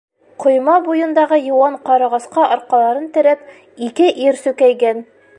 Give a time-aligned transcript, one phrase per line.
[0.43, 3.43] Ҡойма буйындағы йыуан ҡарағасҡа арҡаларын терәп,
[3.89, 5.05] ике ир сүкәйгән.